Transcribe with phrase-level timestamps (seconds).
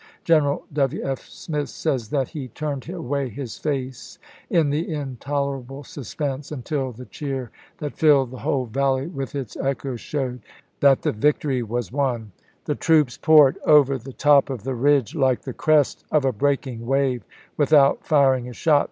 [0.23, 1.03] General W.
[1.05, 1.19] F.
[1.29, 4.17] Smith says that he' turned away his face
[4.49, 10.01] in the intolerable suspense, until the cheer that filled the whole valley with its echoes
[10.01, 10.41] showed
[10.79, 12.31] that the victory was won.
[12.65, 16.87] The troops poured over the top of the ridge like the crest of a breaking
[16.87, 17.23] wave,
[17.55, 18.79] without firing a shot.